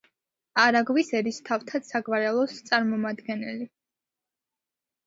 [0.61, 3.73] არაგვის ერისთავთა საგვარეულოს წარმომადგენელი.